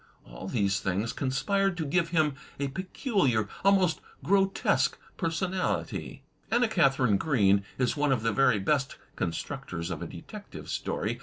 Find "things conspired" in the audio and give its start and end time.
0.79-1.77